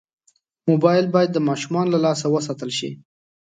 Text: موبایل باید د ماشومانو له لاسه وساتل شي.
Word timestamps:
موبایل 0.69 1.05
باید 1.15 1.29
د 1.33 1.37
ماشومانو 1.47 1.91
له 1.93 1.99
لاسه 2.05 2.25
وساتل 2.29 2.69
شي. 2.77 2.91